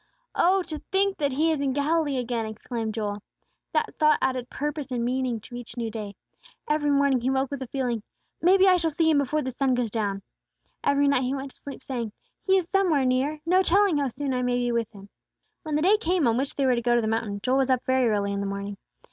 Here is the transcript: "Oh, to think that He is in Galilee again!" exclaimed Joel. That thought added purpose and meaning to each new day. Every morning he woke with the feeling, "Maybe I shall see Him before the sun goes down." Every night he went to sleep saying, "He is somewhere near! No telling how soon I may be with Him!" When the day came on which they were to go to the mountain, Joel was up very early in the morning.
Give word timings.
"Oh, 0.33 0.63
to 0.63 0.79
think 0.91 1.19
that 1.19 1.33
He 1.33 1.51
is 1.51 1.61
in 1.61 1.73
Galilee 1.73 2.17
again!" 2.17 2.47
exclaimed 2.47 2.95
Joel. 2.95 3.21
That 3.71 3.93
thought 3.99 4.17
added 4.19 4.49
purpose 4.49 4.89
and 4.89 5.05
meaning 5.05 5.39
to 5.41 5.53
each 5.55 5.77
new 5.77 5.91
day. 5.91 6.15
Every 6.67 6.89
morning 6.89 7.21
he 7.21 7.29
woke 7.29 7.51
with 7.51 7.59
the 7.59 7.67
feeling, 7.67 8.01
"Maybe 8.41 8.67
I 8.67 8.77
shall 8.77 8.89
see 8.89 9.11
Him 9.11 9.19
before 9.19 9.43
the 9.43 9.51
sun 9.51 9.75
goes 9.75 9.91
down." 9.91 10.23
Every 10.83 11.07
night 11.07 11.21
he 11.21 11.35
went 11.35 11.51
to 11.51 11.57
sleep 11.57 11.83
saying, 11.83 12.13
"He 12.43 12.57
is 12.57 12.67
somewhere 12.67 13.05
near! 13.05 13.41
No 13.45 13.61
telling 13.61 13.99
how 13.99 14.07
soon 14.07 14.33
I 14.33 14.41
may 14.41 14.55
be 14.57 14.71
with 14.71 14.89
Him!" 14.91 15.07
When 15.61 15.75
the 15.75 15.83
day 15.83 15.97
came 15.99 16.27
on 16.27 16.35
which 16.35 16.55
they 16.55 16.65
were 16.65 16.73
to 16.73 16.81
go 16.81 16.95
to 16.95 17.01
the 17.01 17.05
mountain, 17.07 17.39
Joel 17.43 17.57
was 17.59 17.69
up 17.69 17.85
very 17.85 18.09
early 18.09 18.33
in 18.33 18.39
the 18.39 18.47
morning. 18.47 18.77